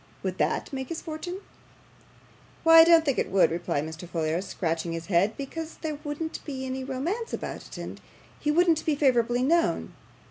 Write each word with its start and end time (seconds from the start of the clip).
Would 0.23 0.39
that 0.39 0.73
make 0.73 0.89
his 0.89 0.99
fortune?' 0.99 1.41
'Why, 2.63 2.79
I 2.79 2.83
don't 2.83 3.05
think 3.05 3.19
it 3.19 3.29
would,' 3.29 3.51
replied 3.51 3.83
Mr. 3.85 4.09
Folair, 4.09 4.41
scratching 4.41 4.93
his 4.93 5.05
head, 5.05 5.37
'because 5.37 5.77
there 5.83 5.99
wouldn't 6.03 6.43
be 6.43 6.65
any 6.65 6.83
romance 6.83 7.33
about 7.33 7.67
it, 7.67 7.77
and 7.77 8.01
he 8.39 8.49
wouldn't 8.49 8.83
be 8.83 8.95
favourably 8.95 9.43
known. 9.43 9.93